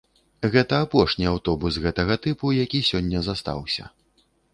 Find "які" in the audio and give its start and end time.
2.63-2.79